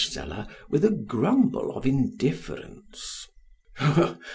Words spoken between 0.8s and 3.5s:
a grumble of indifference).